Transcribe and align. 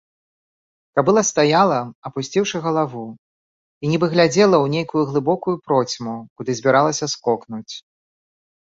Кабыла 0.99 1.21
стаяла, 1.31 1.77
апусціўшы 2.11 2.57
галаву, 2.65 3.03
і 3.85 3.93
нібы 3.93 4.05
глядзела 4.17 4.51
ў 4.61 4.67
нейкую 4.79 5.03
глыбокую 5.11 5.55
процьму, 5.71 6.15
куды 6.37 6.51
збіралася 6.63 7.05
скокнуць. 7.17 7.75